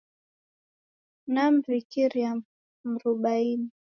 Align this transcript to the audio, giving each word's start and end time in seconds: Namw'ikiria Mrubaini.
Namw'ikiria 1.33 2.31
Mrubaini. 2.91 3.67